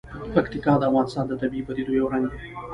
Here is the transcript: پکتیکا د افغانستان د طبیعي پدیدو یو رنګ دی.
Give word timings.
پکتیکا 0.33 0.73
د 0.79 0.83
افغانستان 0.89 1.25
د 1.27 1.33
طبیعي 1.41 1.63
پدیدو 1.67 1.93
یو 1.99 2.11
رنګ 2.13 2.25
دی. 2.31 2.39